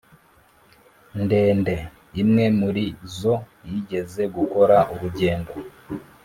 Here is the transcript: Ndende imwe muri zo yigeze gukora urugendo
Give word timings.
Ndende 1.23 1.75
imwe 2.21 2.45
muri 2.59 2.85
zo 3.17 3.35
yigeze 3.67 4.21
gukora 4.35 4.77
urugendo 4.93 5.53